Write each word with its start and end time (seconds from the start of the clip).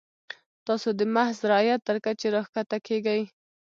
تاسو 0.65 0.89
د 0.99 1.01
محض 1.15 1.37
رعیت 1.51 1.81
تر 1.87 1.97
کچې 2.05 2.27
راښکته 2.35 2.77
کیږئ. 2.87 3.21